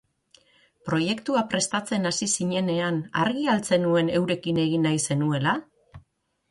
Proiektua 0.89 1.43
prestatzen 1.51 2.11
hasi 2.11 2.29
zinenean 2.39 2.99
argi 3.27 3.47
al 3.55 3.63
zenuen 3.71 4.11
eurekin 4.21 4.63
egin 4.67 4.89
nahi 4.91 5.05
zenuela? 5.09 5.57